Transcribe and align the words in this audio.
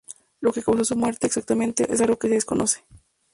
Lo 0.39 0.51
que 0.51 0.63
causó 0.63 0.83
su 0.83 0.95
muerte, 0.95 1.27
exactamente, 1.27 1.85
es 1.93 2.01
algo 2.01 2.17
que 2.17 2.27
se 2.27 2.33
desconoce. 2.33 2.83